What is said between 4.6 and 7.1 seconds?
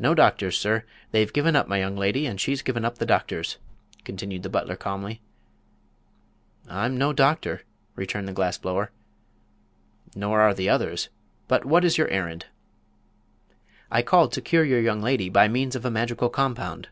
calmly. "I'm